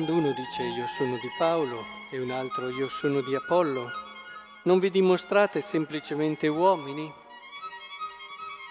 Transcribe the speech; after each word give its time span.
Quando 0.00 0.18
uno 0.18 0.32
dice 0.32 0.62
io 0.62 0.86
sono 0.86 1.16
di 1.16 1.30
Paolo 1.36 1.84
e 2.10 2.18
un 2.18 2.30
altro 2.30 2.70
io 2.70 2.88
sono 2.88 3.20
di 3.20 3.34
Apollo, 3.34 3.90
non 4.62 4.78
vi 4.78 4.88
dimostrate 4.88 5.60
semplicemente 5.60 6.46
uomini? 6.46 7.12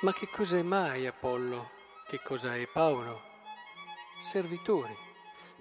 Ma 0.02 0.12
che 0.12 0.28
cos'è 0.28 0.64
mai 0.64 1.06
Apollo? 1.06 1.70
Che 2.08 2.20
cosa 2.24 2.56
è 2.56 2.66
Paolo? 2.66 3.22
Servitori, 4.20 4.98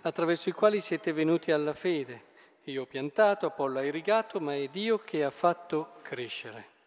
attraverso 0.01 0.49
i 0.49 0.53
quali 0.53 0.81
siete 0.81 1.13
venuti 1.13 1.53
alla 1.53 1.75
fede. 1.75 2.25
Io 2.65 2.85
ho 2.85 2.87
piantato, 2.87 3.45
Apollo 3.45 3.81
ha 3.81 3.85
irrigato, 3.85 4.41
ma 4.41 4.55
è 4.55 4.69
Dio 4.69 5.01
che 5.01 5.23
ha 5.23 5.31
fatto 5.31 5.97
crescere. 6.01 6.78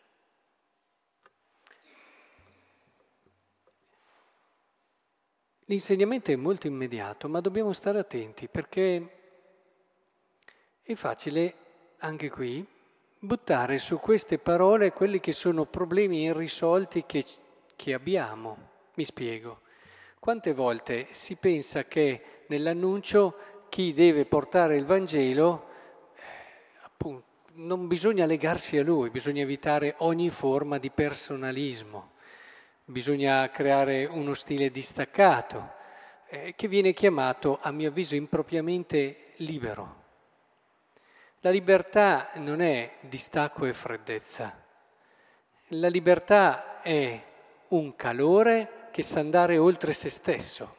L'insegnamento 5.71 6.31
è 6.31 6.35
molto 6.35 6.67
immediato, 6.67 7.29
ma 7.29 7.39
dobbiamo 7.39 7.71
stare 7.71 7.97
attenti 7.97 8.49
perché 8.49 9.19
è 10.83 10.93
facile 10.95 11.55
anche 11.99 12.29
qui 12.29 12.67
buttare 13.17 13.77
su 13.77 13.97
queste 13.97 14.37
parole 14.37 14.91
quelli 14.91 15.21
che 15.21 15.31
sono 15.31 15.65
problemi 15.65 16.23
irrisolti 16.23 17.05
che, 17.05 17.23
che 17.77 17.93
abbiamo. 17.93 18.57
Mi 18.95 19.05
spiego. 19.05 19.61
Quante 20.19 20.53
volte 20.53 21.07
si 21.11 21.35
pensa 21.37 21.85
che 21.85 22.43
nell'annuncio 22.47 23.63
chi 23.69 23.93
deve 23.93 24.25
portare 24.25 24.75
il 24.75 24.83
Vangelo, 24.83 25.67
eh, 26.15 26.21
appunto, 26.81 27.23
non 27.53 27.87
bisogna 27.87 28.25
legarsi 28.25 28.77
a 28.77 28.83
lui, 28.83 29.09
bisogna 29.09 29.41
evitare 29.41 29.95
ogni 29.99 30.29
forma 30.31 30.77
di 30.79 30.89
personalismo. 30.89 32.11
Bisogna 32.91 33.49
creare 33.51 34.03
uno 34.03 34.33
stile 34.33 34.69
distaccato 34.69 35.75
eh, 36.27 36.55
che 36.57 36.67
viene 36.67 36.91
chiamato, 36.91 37.57
a 37.61 37.71
mio 37.71 37.87
avviso, 37.87 38.15
impropriamente 38.15 39.31
libero. 39.37 39.95
La 41.39 41.51
libertà 41.51 42.31
non 42.35 42.59
è 42.59 42.97
distacco 42.99 43.65
e 43.65 43.71
freddezza. 43.71 44.61
La 45.67 45.87
libertà 45.87 46.81
è 46.81 47.23
un 47.69 47.95
calore 47.95 48.89
che 48.91 49.03
sa 49.03 49.21
andare 49.21 49.57
oltre 49.57 49.93
se 49.93 50.09
stesso. 50.09 50.75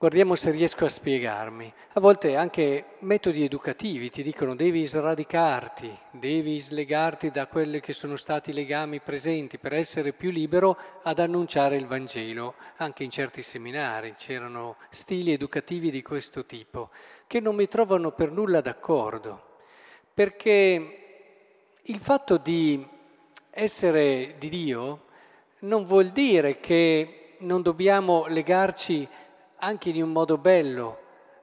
Guardiamo 0.00 0.36
se 0.36 0.52
riesco 0.52 0.84
a 0.84 0.88
spiegarmi. 0.88 1.74
A 1.94 1.98
volte 1.98 2.36
anche 2.36 2.84
metodi 3.00 3.42
educativi 3.42 4.10
ti 4.10 4.22
dicono 4.22 4.54
devi 4.54 4.86
sradicarti, 4.86 5.92
devi 6.12 6.60
slegarti 6.60 7.32
da 7.32 7.48
quelli 7.48 7.80
che 7.80 7.92
sono 7.92 8.14
stati 8.14 8.50
i 8.50 8.52
legami 8.52 9.00
presenti 9.00 9.58
per 9.58 9.72
essere 9.72 10.12
più 10.12 10.30
libero 10.30 10.78
ad 11.02 11.18
annunciare 11.18 11.74
il 11.74 11.88
Vangelo. 11.88 12.54
Anche 12.76 13.02
in 13.02 13.10
certi 13.10 13.42
seminari 13.42 14.12
c'erano 14.12 14.76
stili 14.88 15.32
educativi 15.32 15.90
di 15.90 16.00
questo 16.00 16.46
tipo 16.46 16.90
che 17.26 17.40
non 17.40 17.56
mi 17.56 17.66
trovano 17.66 18.12
per 18.12 18.30
nulla 18.30 18.60
d'accordo, 18.60 19.56
perché 20.14 20.98
il 21.82 21.98
fatto 21.98 22.36
di 22.36 22.86
essere 23.50 24.36
di 24.38 24.48
Dio 24.48 25.06
non 25.62 25.82
vuol 25.82 26.10
dire 26.10 26.60
che 26.60 27.34
non 27.38 27.62
dobbiamo 27.62 28.26
legarci 28.28 29.08
anche 29.58 29.88
in 29.90 30.02
un 30.02 30.12
modo 30.12 30.38
bello, 30.38 31.00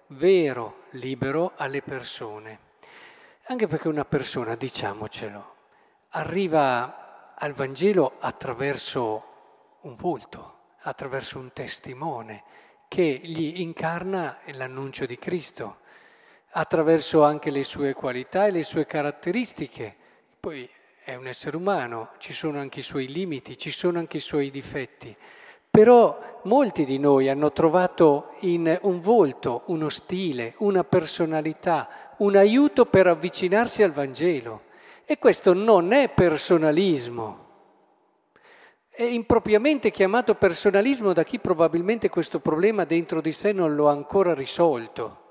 vero, 0.07 0.83
libero 0.91 1.53
alle 1.55 1.81
persone. 1.81 2.59
Anche 3.47 3.67
perché 3.67 3.87
una 3.87 4.05
persona, 4.05 4.55
diciamocelo, 4.55 5.55
arriva 6.09 7.33
al 7.35 7.53
Vangelo 7.53 8.13
attraverso 8.19 9.23
un 9.81 9.95
volto, 9.95 10.53
attraverso 10.81 11.39
un 11.39 11.51
testimone 11.51 12.43
che 12.87 13.03
gli 13.03 13.59
incarna 13.59 14.39
l'annuncio 14.45 15.05
di 15.05 15.17
Cristo, 15.17 15.79
attraverso 16.51 17.23
anche 17.23 17.51
le 17.51 17.63
sue 17.63 17.93
qualità 17.93 18.45
e 18.45 18.51
le 18.51 18.63
sue 18.63 18.85
caratteristiche. 18.85 19.95
Poi 20.39 20.69
è 21.03 21.15
un 21.15 21.27
essere 21.27 21.57
umano, 21.57 22.11
ci 22.17 22.33
sono 22.33 22.59
anche 22.59 22.79
i 22.79 22.83
suoi 22.83 23.07
limiti, 23.07 23.57
ci 23.57 23.71
sono 23.71 23.99
anche 23.99 24.17
i 24.17 24.21
suoi 24.21 24.49
difetti. 24.49 25.15
Però 25.75 26.39
molti 26.43 26.85
di 26.85 26.97
noi 26.99 27.27
hanno 27.27 27.51
trovato 27.51 28.29
in 28.41 28.79
un 28.83 29.01
volto, 29.01 29.63
uno 29.65 29.89
stile, 29.89 30.53
una 30.59 30.85
personalità, 30.85 32.13
un 32.19 32.37
aiuto 32.37 32.85
per 32.85 33.07
avvicinarsi 33.07 33.83
al 33.83 33.91
Vangelo. 33.91 34.61
E 35.03 35.19
questo 35.19 35.53
non 35.53 35.91
è 35.91 36.07
personalismo. 36.07 37.43
È 38.87 39.03
impropriamente 39.03 39.91
chiamato 39.91 40.35
personalismo 40.35 41.11
da 41.11 41.23
chi 41.25 41.39
probabilmente 41.39 42.07
questo 42.07 42.39
problema 42.39 42.85
dentro 42.85 43.19
di 43.19 43.33
sé 43.33 43.51
non 43.51 43.75
lo 43.75 43.89
ha 43.89 43.91
ancora 43.91 44.33
risolto. 44.33 45.23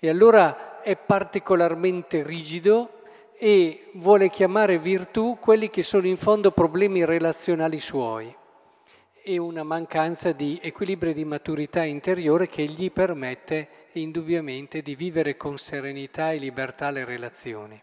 E 0.00 0.08
allora 0.08 0.80
è 0.82 0.96
particolarmente 0.96 2.24
rigido 2.24 3.02
e 3.38 3.90
vuole 3.92 4.30
chiamare 4.30 4.80
virtù 4.80 5.38
quelli 5.40 5.70
che 5.70 5.82
sono 5.82 6.08
in 6.08 6.16
fondo 6.16 6.50
problemi 6.50 7.04
relazionali 7.04 7.78
suoi 7.78 8.38
e 9.32 9.38
una 9.38 9.62
mancanza 9.62 10.32
di 10.32 10.58
equilibrio 10.60 11.12
di 11.12 11.24
maturità 11.24 11.84
interiore 11.84 12.48
che 12.48 12.64
gli 12.64 12.90
permette 12.90 13.68
indubbiamente 13.92 14.82
di 14.82 14.96
vivere 14.96 15.36
con 15.36 15.56
serenità 15.56 16.32
e 16.32 16.38
libertà 16.38 16.90
le 16.90 17.04
relazioni. 17.04 17.80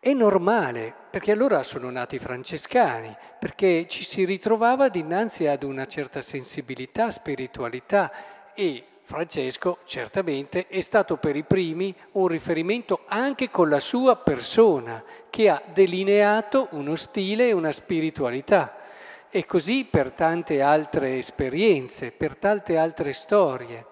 È 0.00 0.12
normale, 0.14 0.94
perché 1.10 1.32
allora 1.32 1.62
sono 1.62 1.90
nati 1.90 2.14
i 2.14 2.18
francescani, 2.18 3.14
perché 3.38 3.86
ci 3.86 4.02
si 4.02 4.24
ritrovava 4.24 4.88
dinanzi 4.88 5.46
ad 5.46 5.62
una 5.62 5.84
certa 5.84 6.22
sensibilità, 6.22 7.10
spiritualità 7.10 8.10
e 8.54 8.84
Francesco 9.02 9.80
certamente 9.84 10.68
è 10.68 10.80
stato 10.80 11.18
per 11.18 11.36
i 11.36 11.44
primi 11.44 11.94
un 12.12 12.28
riferimento 12.28 13.00
anche 13.08 13.50
con 13.50 13.68
la 13.68 13.80
sua 13.80 14.16
persona, 14.16 15.04
che 15.28 15.50
ha 15.50 15.62
delineato 15.74 16.68
uno 16.70 16.94
stile 16.96 17.48
e 17.48 17.52
una 17.52 17.72
spiritualità. 17.72 18.80
E 19.34 19.46
così 19.46 19.86
per 19.90 20.10
tante 20.10 20.60
altre 20.60 21.16
esperienze, 21.16 22.10
per 22.10 22.36
tante 22.36 22.76
altre 22.76 23.14
storie. 23.14 23.86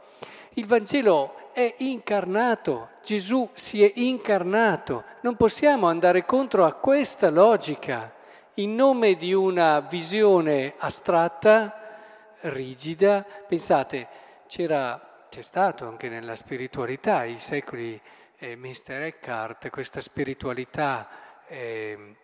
Il 0.56 0.66
Vangelo 0.66 1.50
è 1.54 1.76
incarnato, 1.78 2.90
Gesù 3.02 3.48
si 3.54 3.82
è 3.82 3.90
incarnato, 3.94 5.04
non 5.22 5.36
possiamo 5.36 5.88
andare 5.88 6.26
contro 6.26 6.66
a 6.66 6.74
questa 6.74 7.30
logica 7.30 8.12
in 8.56 8.74
nome 8.74 9.14
di 9.14 9.32
una 9.32 9.80
visione 9.80 10.74
astratta, 10.76 12.34
rigida. 12.40 13.22
Pensate, 13.22 14.08
c'è 14.46 15.40
stato 15.40 15.86
anche 15.86 16.10
nella 16.10 16.34
spiritualità, 16.34 17.24
i 17.24 17.38
secoli, 17.38 17.98
eh, 18.36 18.56
Mr. 18.56 19.04
Eckhart, 19.04 19.70
questa 19.70 20.02
spiritualità 20.02 21.08
eh, 21.46 22.16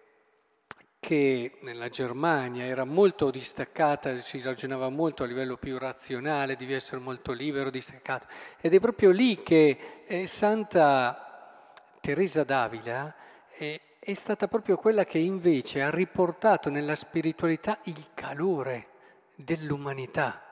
che 1.06 1.52
nella 1.60 1.88
Germania 1.88 2.64
era 2.64 2.82
molto 2.82 3.30
distaccata, 3.30 4.16
si 4.16 4.40
ragionava 4.40 4.88
molto 4.88 5.22
a 5.22 5.26
livello 5.28 5.56
più 5.56 5.78
razionale, 5.78 6.56
devi 6.56 6.72
essere 6.72 7.00
molto 7.00 7.30
libero, 7.30 7.70
distaccato. 7.70 8.26
Ed 8.60 8.74
è 8.74 8.80
proprio 8.80 9.12
lì 9.12 9.40
che 9.44 10.02
eh, 10.04 10.26
Santa 10.26 11.72
Teresa 12.00 12.42
d'Avila 12.42 13.14
eh, 13.56 13.80
è 14.00 14.14
stata 14.14 14.48
proprio 14.48 14.78
quella 14.78 15.04
che 15.04 15.18
invece 15.18 15.80
ha 15.80 15.90
riportato 15.90 16.70
nella 16.70 16.96
spiritualità 16.96 17.78
il 17.84 18.08
calore 18.12 18.88
dell'umanità. 19.36 20.42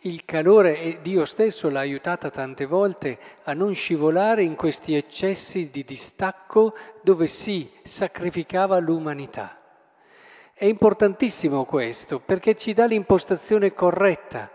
Il 0.00 0.26
calore, 0.26 0.78
e 0.80 0.98
Dio 1.00 1.24
stesso 1.24 1.70
l'ha 1.70 1.80
aiutata 1.80 2.28
tante 2.28 2.66
volte 2.66 3.18
a 3.44 3.54
non 3.54 3.72
scivolare 3.72 4.42
in 4.42 4.54
questi 4.54 4.94
eccessi 4.94 5.70
di 5.70 5.82
distacco 5.82 6.74
dove 7.02 7.26
si 7.26 7.70
sacrificava 7.82 8.78
l'umanità. 8.80 9.60
È 10.56 10.66
importantissimo 10.66 11.64
questo 11.64 12.20
perché 12.20 12.54
ci 12.54 12.72
dà 12.74 12.86
l'impostazione 12.86 13.74
corretta. 13.74 14.48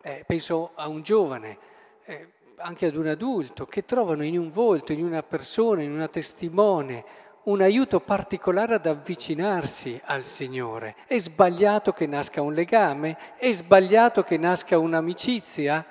Eh, 0.00 0.22
penso 0.24 0.70
a 0.76 0.86
un 0.86 1.02
giovane, 1.02 1.58
eh, 2.04 2.28
anche 2.58 2.86
ad 2.86 2.94
un 2.94 3.08
adulto, 3.08 3.66
che 3.66 3.84
trovano 3.84 4.22
in 4.22 4.38
un 4.38 4.48
volto, 4.48 4.92
in 4.92 5.02
una 5.02 5.24
persona, 5.24 5.82
in 5.82 5.90
una 5.90 6.06
testimone, 6.06 7.04
un 7.44 7.62
aiuto 7.62 7.98
particolare 7.98 8.76
ad 8.76 8.86
avvicinarsi 8.86 10.00
al 10.04 10.22
Signore. 10.22 10.94
È 11.06 11.18
sbagliato 11.18 11.92
che 11.92 12.06
nasca 12.06 12.42
un 12.42 12.54
legame? 12.54 13.34
È 13.36 13.50
sbagliato 13.50 14.22
che 14.22 14.36
nasca 14.36 14.78
un'amicizia? 14.78 15.84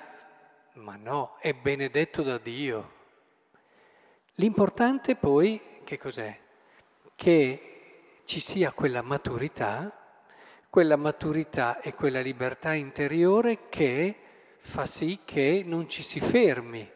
Ma 0.72 0.96
no, 0.96 1.36
è 1.38 1.52
benedetto 1.52 2.22
da 2.22 2.38
Dio. 2.38 2.92
L'importante 4.36 5.16
poi, 5.16 5.60
che 5.84 5.98
cos'è? 5.98 6.34
Che 7.14 7.69
ci 8.30 8.38
sia 8.38 8.70
quella 8.70 9.02
maturità, 9.02 9.90
quella 10.70 10.94
maturità 10.94 11.80
e 11.80 11.94
quella 11.94 12.20
libertà 12.20 12.74
interiore 12.74 13.68
che 13.68 14.14
fa 14.60 14.86
sì 14.86 15.22
che 15.24 15.64
non 15.66 15.88
ci 15.88 16.04
si 16.04 16.20
fermi 16.20 16.88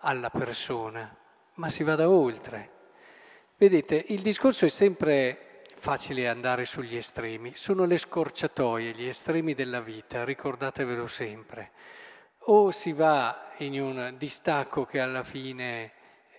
alla 0.00 0.30
persona, 0.30 1.16
ma 1.54 1.68
si 1.68 1.84
vada 1.84 2.10
oltre. 2.10 2.70
Vedete, 3.56 4.04
il 4.08 4.20
discorso 4.20 4.64
è 4.64 4.68
sempre 4.68 5.62
facile 5.76 6.26
andare 6.26 6.64
sugli 6.64 6.96
estremi, 6.96 7.52
sono 7.54 7.84
le 7.84 7.96
scorciatoie, 7.96 8.90
gli 8.90 9.06
estremi 9.06 9.54
della 9.54 9.80
vita, 9.80 10.24
ricordatevelo 10.24 11.06
sempre. 11.06 11.70
o 12.46 12.72
si 12.72 12.92
va 12.92 13.52
in 13.58 13.80
un 13.80 14.14
distacco 14.18 14.86
che 14.86 14.98
alla 14.98 15.22
fine 15.22 15.92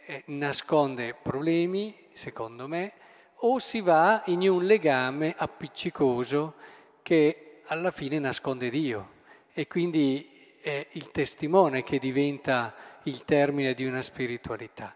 eh, 0.06 0.24
nasconde 0.26 1.14
problemi, 1.14 2.10
secondo 2.12 2.68
me, 2.68 2.96
o 3.44 3.60
si 3.60 3.82
va 3.82 4.22
in 4.26 4.48
un 4.48 4.64
legame 4.66 5.34
appiccicoso 5.36 6.54
che 7.02 7.62
alla 7.68 7.92
fine 7.92 8.20
nasconde 8.20 8.70
Dio 8.70 9.10
e 9.54 9.68
quindi 9.68 10.30
è 10.62 10.86
il 10.92 11.10
testimone 11.12 11.84
che 11.84 11.98
diventa 11.98 12.74
il 13.04 13.24
termine 13.26 13.74
di 13.74 13.86
una 13.86 14.02
spiritualità. 14.02 14.94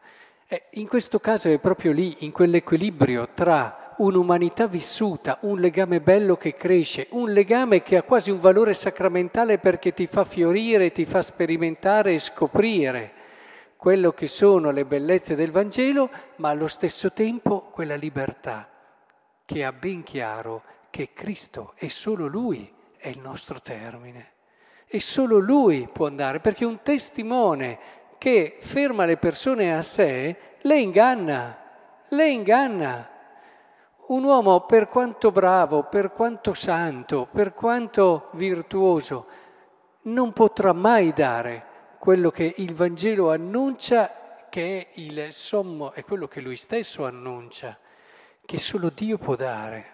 Eh, 0.48 0.66
in 0.72 0.88
questo 0.88 1.20
caso 1.20 1.50
è 1.50 1.58
proprio 1.58 1.92
lì, 1.92 2.18
in 2.20 2.32
quell'equilibrio 2.32 3.30
tra 3.34 3.94
un'umanità 3.98 4.68
vissuta, 4.68 5.40
un 5.42 5.60
legame 5.60 6.02
bello 6.02 6.36
che 6.36 6.54
cresce, 6.54 7.08
un 7.12 7.32
legame 7.32 7.82
che 7.82 7.98
ha 7.98 8.04
quasi 8.04 8.30
un 8.30 8.40
valore 8.40 8.76
sacramentale 8.76 9.58
perché 9.58 9.94
ti 9.94 10.06
fa 10.06 10.24
fiorire, 10.24 10.92
ti 10.92 11.06
fa 11.06 11.22
sperimentare 11.24 12.14
e 12.14 12.20
scoprire 12.20 13.24
quello 13.86 14.14
che 14.14 14.28
sono 14.28 14.72
le 14.72 14.84
bellezze 14.84 15.36
del 15.36 15.52
Vangelo, 15.52 16.10
ma 16.38 16.50
allo 16.50 16.68
stesso 16.68 17.12
tempo 17.12 17.70
quella 17.72 17.94
libertà 17.94 18.68
che 19.46 19.64
ha 19.64 19.72
ben 19.72 20.02
chiaro 20.02 20.64
che 20.90 21.14
Cristo 21.14 21.74
e 21.76 21.88
solo 21.90 22.26
Lui 22.26 22.74
è 22.98 23.10
il 23.10 23.20
nostro 23.20 23.62
termine. 23.62 24.32
E 24.88 25.00
solo 25.00 25.38
Lui 25.38 25.88
può 25.88 26.08
andare, 26.08 26.40
perché 26.40 26.66
un 26.66 26.80
testimone 26.82 27.78
che 28.18 28.58
ferma 28.60 29.06
le 29.06 29.18
persone 29.18 29.78
a 29.78 29.84
sé, 29.84 30.36
le 30.62 30.80
inganna, 30.80 31.56
le 32.08 32.28
inganna. 32.28 33.08
Un 34.08 34.24
uomo 34.24 34.62
per 34.62 34.90
quanto 34.90 35.30
bravo, 35.30 35.84
per 35.84 36.12
quanto 36.12 36.56
santo, 36.56 37.28
per 37.32 37.54
quanto 37.54 38.30
virtuoso, 38.32 39.28
non 40.06 40.34
potrà 40.34 40.74
mai 40.74 41.14
dare 41.14 41.74
quello 42.06 42.30
che 42.30 42.54
il 42.58 42.76
Vangelo 42.76 43.32
annuncia, 43.32 44.46
che 44.52 44.80
è 44.80 45.00
il 45.00 45.34
sommo, 45.34 45.92
è 45.92 46.04
quello 46.04 46.28
che 46.28 46.40
lui 46.40 46.56
stesso 46.56 47.04
annuncia, 47.04 47.80
che 48.46 48.60
solo 48.60 48.92
Dio 48.92 49.18
può 49.18 49.36
dare. 49.36 49.94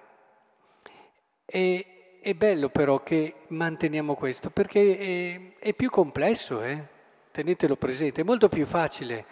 E 1.46 2.20
è 2.22 2.34
bello 2.34 2.68
però 2.68 3.02
che 3.02 3.36
manteniamo 3.48 4.16
questo, 4.16 4.50
perché 4.50 4.98
è, 4.98 5.68
è 5.68 5.74
più 5.74 5.90
complesso, 5.90 6.62
eh? 6.62 6.86
tenetelo 7.32 7.78
presente, 7.78 8.20
è 8.20 8.26
molto 8.26 8.50
più 8.50 8.66
facile 8.66 9.26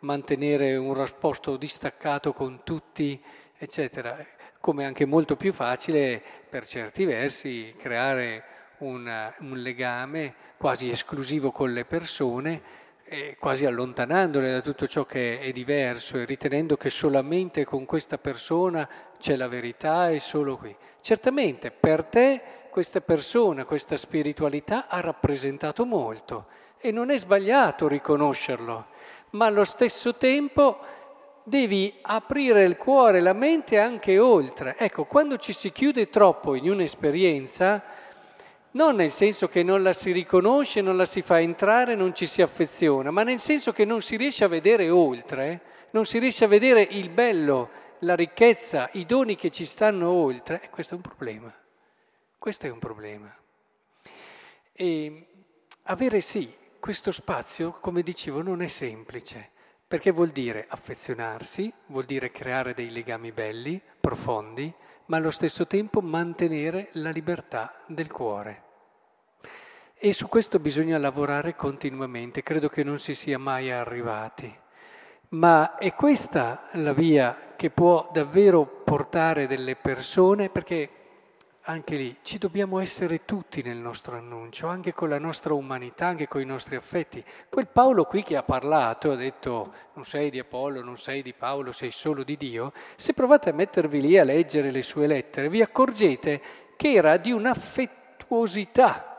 mantenere 0.00 0.74
un 0.74 0.92
rapporto 0.92 1.56
distaccato 1.56 2.32
con 2.32 2.64
tutti, 2.64 3.22
eccetera, 3.56 4.26
come 4.58 4.84
anche 4.84 5.04
molto 5.04 5.36
più 5.36 5.52
facile 5.52 6.20
per 6.50 6.66
certi 6.66 7.04
versi 7.04 7.72
creare 7.78 8.53
un, 8.84 9.32
un 9.40 9.58
legame 9.58 10.34
quasi 10.56 10.90
esclusivo 10.90 11.50
con 11.50 11.72
le 11.72 11.84
persone, 11.84 12.62
eh, 13.04 13.36
quasi 13.38 13.66
allontanandole 13.66 14.50
da 14.50 14.60
tutto 14.60 14.86
ciò 14.86 15.04
che 15.04 15.38
è 15.38 15.52
diverso 15.52 16.18
e 16.18 16.24
ritenendo 16.24 16.76
che 16.76 16.90
solamente 16.90 17.64
con 17.64 17.84
questa 17.84 18.18
persona 18.18 18.88
c'è 19.18 19.36
la 19.36 19.48
verità 19.48 20.08
e 20.10 20.20
solo 20.20 20.56
qui. 20.56 20.74
Certamente 21.00 21.70
per 21.70 22.04
te 22.04 22.40
questa 22.70 23.00
persona, 23.00 23.64
questa 23.64 23.96
spiritualità 23.96 24.88
ha 24.88 25.00
rappresentato 25.00 25.84
molto 25.84 26.46
e 26.78 26.90
non 26.90 27.10
è 27.10 27.18
sbagliato 27.18 27.88
riconoscerlo, 27.88 28.86
ma 29.30 29.46
allo 29.46 29.64
stesso 29.64 30.16
tempo 30.16 30.78
devi 31.44 31.94
aprire 32.02 32.64
il 32.64 32.76
cuore, 32.76 33.20
la 33.20 33.32
mente 33.32 33.78
anche 33.78 34.18
oltre. 34.18 34.76
Ecco, 34.78 35.04
quando 35.04 35.36
ci 35.36 35.52
si 35.52 35.70
chiude 35.72 36.08
troppo 36.08 36.54
in 36.54 36.70
un'esperienza, 36.70 37.82
non 38.74 38.96
nel 38.96 39.10
senso 39.10 39.48
che 39.48 39.62
non 39.62 39.82
la 39.82 39.92
si 39.92 40.10
riconosce, 40.12 40.80
non 40.80 40.96
la 40.96 41.06
si 41.06 41.22
fa 41.22 41.40
entrare, 41.40 41.94
non 41.94 42.14
ci 42.14 42.26
si 42.26 42.42
affeziona, 42.42 43.10
ma 43.10 43.22
nel 43.22 43.38
senso 43.38 43.72
che 43.72 43.84
non 43.84 44.00
si 44.00 44.16
riesce 44.16 44.44
a 44.44 44.48
vedere 44.48 44.90
oltre, 44.90 45.60
non 45.90 46.04
si 46.06 46.18
riesce 46.18 46.44
a 46.44 46.48
vedere 46.48 46.82
il 46.82 47.08
bello, 47.10 47.70
la 48.00 48.16
ricchezza, 48.16 48.88
i 48.94 49.06
doni 49.06 49.36
che 49.36 49.50
ci 49.50 49.64
stanno 49.64 50.10
oltre, 50.10 50.60
e 50.62 50.70
questo 50.70 50.94
è 50.94 50.96
un 50.96 51.02
problema. 51.02 51.54
Questo 52.36 52.66
è 52.66 52.70
un 52.70 52.80
problema. 52.80 53.34
E 54.72 55.26
avere 55.82 56.20
sì 56.20 56.52
questo 56.80 57.12
spazio, 57.12 57.78
come 57.80 58.02
dicevo, 58.02 58.42
non 58.42 58.60
è 58.60 58.66
semplice, 58.66 59.50
perché 59.86 60.10
vuol 60.10 60.30
dire 60.30 60.66
affezionarsi, 60.68 61.72
vuol 61.86 62.04
dire 62.04 62.32
creare 62.32 62.74
dei 62.74 62.90
legami 62.90 63.30
belli, 63.30 63.80
profondi, 64.00 64.74
ma 65.06 65.18
allo 65.18 65.30
stesso 65.30 65.66
tempo 65.66 66.00
mantenere 66.00 66.88
la 66.92 67.10
libertà 67.10 67.82
del 67.86 68.10
cuore. 68.10 68.63
E 70.04 70.12
su 70.12 70.28
questo 70.28 70.58
bisogna 70.58 70.98
lavorare 70.98 71.56
continuamente, 71.56 72.42
credo 72.42 72.68
che 72.68 72.84
non 72.84 72.98
si 72.98 73.14
sia 73.14 73.38
mai 73.38 73.70
arrivati. 73.70 74.54
Ma 75.28 75.78
è 75.78 75.94
questa 75.94 76.68
la 76.72 76.92
via 76.92 77.54
che 77.56 77.70
può 77.70 78.10
davvero 78.12 78.66
portare 78.66 79.46
delle 79.46 79.76
persone, 79.76 80.50
perché 80.50 80.90
anche 81.62 81.96
lì 81.96 82.18
ci 82.20 82.36
dobbiamo 82.36 82.80
essere 82.80 83.24
tutti 83.24 83.62
nel 83.62 83.78
nostro 83.78 84.18
annuncio, 84.18 84.66
anche 84.66 84.92
con 84.92 85.08
la 85.08 85.18
nostra 85.18 85.54
umanità, 85.54 86.08
anche 86.08 86.28
con 86.28 86.42
i 86.42 86.44
nostri 86.44 86.76
affetti. 86.76 87.24
Quel 87.48 87.68
Paolo 87.68 88.04
qui 88.04 88.22
che 88.22 88.36
ha 88.36 88.42
parlato, 88.42 89.10
ha 89.10 89.16
detto 89.16 89.72
non 89.94 90.04
sei 90.04 90.28
di 90.28 90.38
Apollo, 90.38 90.82
non 90.82 90.98
sei 90.98 91.22
di 91.22 91.32
Paolo, 91.32 91.72
sei 91.72 91.90
solo 91.90 92.22
di 92.24 92.36
Dio, 92.36 92.74
se 92.96 93.14
provate 93.14 93.48
a 93.48 93.54
mettervi 93.54 94.02
lì 94.02 94.18
a 94.18 94.24
leggere 94.24 94.70
le 94.70 94.82
sue 94.82 95.06
lettere, 95.06 95.48
vi 95.48 95.62
accorgete 95.62 96.42
che 96.76 96.92
era 96.92 97.16
di 97.16 97.32
un'affettuosità, 97.32 99.12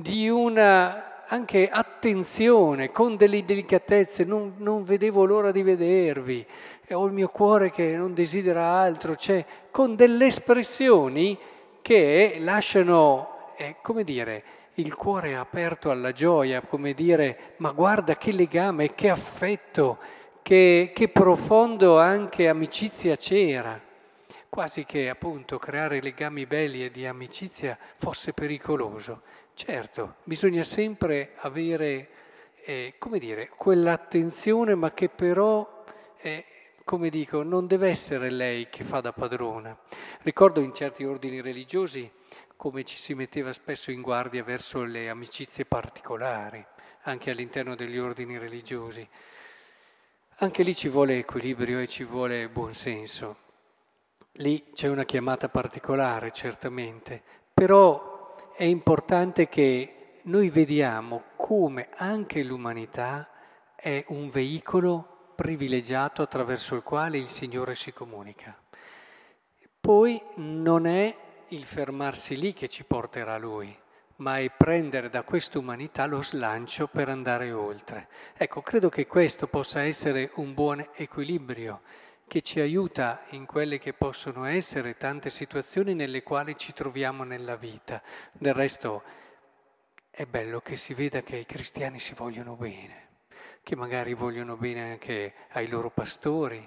di 0.00 0.28
una 0.28 1.24
anche 1.26 1.68
attenzione, 1.68 2.90
con 2.90 3.16
delle 3.16 3.44
delicatezze, 3.44 4.24
non, 4.24 4.54
non 4.56 4.82
vedevo 4.82 5.24
l'ora 5.24 5.52
di 5.52 5.62
vedervi, 5.62 6.44
ho 6.90 7.06
il 7.06 7.12
mio 7.12 7.28
cuore 7.28 7.70
che 7.70 7.96
non 7.96 8.14
desidera 8.14 8.72
altro, 8.72 9.14
cioè 9.14 9.44
con 9.70 9.94
delle 9.94 10.26
espressioni 10.26 11.38
che 11.82 12.38
lasciano, 12.40 13.52
eh, 13.56 13.76
come 13.80 14.02
dire, 14.02 14.42
il 14.74 14.94
cuore 14.96 15.36
aperto 15.36 15.90
alla 15.90 16.10
gioia, 16.10 16.62
come 16.62 16.94
dire, 16.94 17.54
ma 17.58 17.70
guarda 17.70 18.16
che 18.16 18.32
legame, 18.32 18.94
che 18.94 19.08
affetto, 19.08 19.98
che, 20.42 20.90
che 20.92 21.08
profondo 21.10 22.00
anche 22.00 22.48
amicizia 22.48 23.14
c'era. 23.14 23.80
Quasi 24.48 24.84
che 24.84 25.08
appunto 25.08 25.58
creare 25.58 26.00
legami 26.00 26.44
belli 26.44 26.84
e 26.84 26.90
di 26.90 27.06
amicizia 27.06 27.78
fosse 27.98 28.32
pericoloso. 28.32 29.22
Certo, 29.62 30.14
bisogna 30.24 30.64
sempre 30.64 31.32
avere, 31.40 32.08
eh, 32.64 32.94
come 32.96 33.18
dire, 33.18 33.50
quell'attenzione, 33.54 34.74
ma 34.74 34.90
che 34.94 35.10
però 35.10 35.84
eh, 36.16 36.46
come 36.82 37.10
dico, 37.10 37.42
non 37.42 37.66
deve 37.66 37.90
essere 37.90 38.30
lei 38.30 38.70
che 38.70 38.84
fa 38.84 39.00
da 39.00 39.12
padrona. 39.12 39.78
Ricordo 40.22 40.60
in 40.60 40.72
certi 40.72 41.04
ordini 41.04 41.42
religiosi 41.42 42.10
come 42.56 42.84
ci 42.84 42.96
si 42.96 43.12
metteva 43.12 43.52
spesso 43.52 43.90
in 43.90 44.00
guardia 44.00 44.42
verso 44.42 44.82
le 44.82 45.10
amicizie 45.10 45.66
particolari, 45.66 46.64
anche 47.02 47.30
all'interno 47.30 47.74
degli 47.74 47.98
ordini 47.98 48.38
religiosi. 48.38 49.06
Anche 50.36 50.62
lì 50.62 50.74
ci 50.74 50.88
vuole 50.88 51.18
equilibrio 51.18 51.80
e 51.80 51.86
ci 51.86 52.04
vuole 52.04 52.48
buonsenso. 52.48 53.36
Lì 54.36 54.70
c'è 54.72 54.88
una 54.88 55.04
chiamata 55.04 55.50
particolare, 55.50 56.30
certamente, 56.30 57.22
però 57.52 58.09
è 58.60 58.64
importante 58.64 59.48
che 59.48 60.18
noi 60.24 60.50
vediamo 60.50 61.22
come 61.36 61.88
anche 61.96 62.42
l'umanità 62.42 63.30
è 63.74 64.04
un 64.08 64.28
veicolo 64.28 65.32
privilegiato 65.34 66.20
attraverso 66.20 66.74
il 66.74 66.82
quale 66.82 67.16
il 67.16 67.26
Signore 67.26 67.74
si 67.74 67.90
comunica. 67.90 68.54
Poi 69.80 70.22
non 70.34 70.84
è 70.84 71.16
il 71.48 71.64
fermarsi 71.64 72.36
lì 72.36 72.52
che 72.52 72.68
ci 72.68 72.84
porterà 72.84 73.32
a 73.32 73.38
Lui, 73.38 73.74
ma 74.16 74.40
è 74.40 74.50
prendere 74.50 75.08
da 75.08 75.22
questa 75.22 75.58
umanità 75.58 76.04
lo 76.04 76.20
slancio 76.20 76.86
per 76.86 77.08
andare 77.08 77.52
oltre. 77.52 78.08
Ecco, 78.36 78.60
credo 78.60 78.90
che 78.90 79.06
questo 79.06 79.46
possa 79.46 79.84
essere 79.84 80.32
un 80.34 80.52
buon 80.52 80.86
equilibrio 80.96 81.80
che 82.30 82.42
ci 82.42 82.60
aiuta 82.60 83.24
in 83.30 83.44
quelle 83.44 83.80
che 83.80 83.92
possono 83.92 84.44
essere 84.44 84.96
tante 84.96 85.30
situazioni 85.30 85.94
nelle 85.94 86.22
quali 86.22 86.56
ci 86.56 86.72
troviamo 86.72 87.24
nella 87.24 87.56
vita. 87.56 88.00
Del 88.30 88.54
resto 88.54 89.02
è 90.08 90.26
bello 90.26 90.60
che 90.60 90.76
si 90.76 90.94
veda 90.94 91.22
che 91.22 91.38
i 91.38 91.44
cristiani 91.44 91.98
si 91.98 92.14
vogliono 92.14 92.54
bene 92.54 93.08
che 93.64 93.74
magari 93.76 94.14
vogliono 94.14 94.56
bene 94.56 94.92
anche 94.92 95.34
ai 95.50 95.66
loro 95.66 95.90
pastori, 95.90 96.66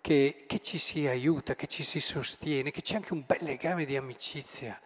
che, 0.00 0.44
che 0.48 0.58
ci 0.60 0.78
si 0.78 1.06
aiuta, 1.06 1.54
che 1.54 1.68
ci 1.68 1.84
si 1.84 2.00
sostiene, 2.00 2.72
che 2.72 2.82
c'è 2.82 2.96
anche 2.96 3.12
un 3.12 3.24
bel 3.24 3.42
legame 3.42 3.84
di 3.84 3.96
amicizia. 3.96 4.78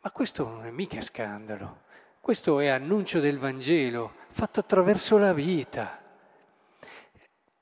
Ma 0.00 0.10
questo 0.10 0.46
non 0.46 0.66
è 0.66 0.70
mica 0.70 1.00
scandalo, 1.00 1.82
questo 2.20 2.58
è 2.58 2.66
annuncio 2.66 3.20
del 3.20 3.38
Vangelo 3.38 4.12
fatto 4.30 4.60
attraverso 4.60 5.18
la 5.18 5.32
vita. 5.32 6.02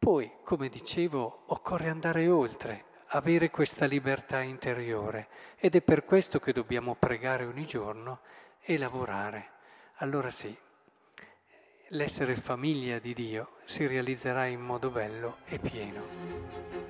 Poi, 0.06 0.30
come 0.44 0.68
dicevo, 0.68 1.42
occorre 1.46 1.88
andare 1.88 2.28
oltre, 2.28 2.84
avere 3.06 3.50
questa 3.50 3.86
libertà 3.86 4.40
interiore 4.40 5.26
ed 5.56 5.75
è 5.75 5.82
per 5.82 6.04
questo 6.04 6.38
che 6.38 6.52
dobbiamo 6.52 6.94
pregare 6.94 7.44
ogni 7.44 7.66
giorno 7.66 8.20
e 8.60 8.78
lavorare. 8.78 9.50
Allora 9.94 10.30
sì, 10.30 10.56
l'essere 11.88 12.36
famiglia 12.36 13.00
di 13.00 13.14
Dio 13.14 13.56
si 13.64 13.84
realizzerà 13.88 14.46
in 14.46 14.60
modo 14.60 14.90
bello 14.90 15.38
e 15.46 15.58
pieno. 15.58 16.86